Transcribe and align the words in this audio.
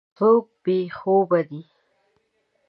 څوک 0.17 0.45
بې 0.63 0.77
خوبه 0.97 1.39
دی. 1.49 1.61